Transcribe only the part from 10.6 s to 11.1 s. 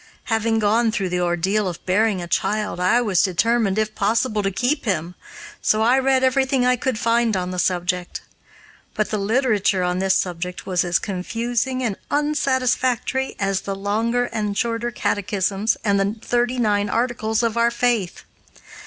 was as